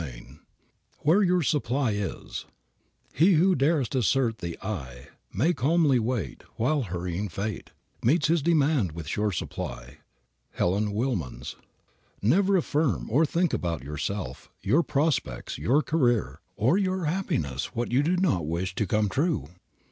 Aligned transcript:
CHAPTER 0.03 0.17
X 0.19 0.29
WHERE 1.03 1.21
YOUR 1.21 1.43
SUPPLY 1.43 1.97
IS 1.99 2.45
He 3.13 3.33
who 3.33 3.53
dares 3.53 3.87
assert 3.93 4.39
the 4.39 4.57
I, 4.63 5.09
May 5.31 5.53
calmly 5.53 5.99
wait 5.99 6.41
While 6.55 6.81
hurrying 6.81 7.29
fate 7.29 7.69
Meets 8.01 8.25
his 8.27 8.41
demand 8.41 8.93
with 8.93 9.07
sure 9.07 9.31
supply. 9.31 9.99
HELEN 10.53 10.93
WILMANS. 10.93 11.55
Never 12.19 12.57
affirm, 12.57 13.11
or 13.11 13.27
think 13.27 13.53
about 13.53 13.83
yourself, 13.83 14.49
your 14.63 14.81
prospects, 14.81 15.59
your 15.59 15.83
career, 15.83 16.41
or 16.55 16.79
your 16.79 17.05
happiness 17.05 17.75
what 17.75 17.91
you 17.91 18.01
do 18.01 18.17
not 18.17 18.47
wish 18.47 18.73
to 18.73 18.87
come 18.87 19.07
true. 19.07 19.49